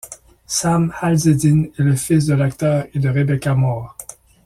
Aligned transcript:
Sam 0.47 0.89
Hazeldine 0.99 1.65
est 1.77 1.83
le 1.83 1.95
fils 1.95 2.25
de 2.25 2.33
l'acteur 2.33 2.87
et 2.91 2.97
de 2.97 3.07
Rebecca 3.07 3.53
Moore. 3.53 3.95